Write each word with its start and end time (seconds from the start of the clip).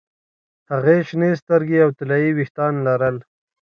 هغې 0.71 0.97
شنې 1.07 1.31
سترګې 1.41 1.77
او 1.85 1.89
طلايي 1.99 2.31
ویښتان 2.37 2.73
لرل 2.87 3.17